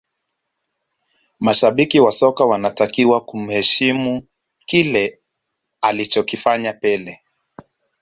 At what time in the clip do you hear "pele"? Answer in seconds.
6.73-7.21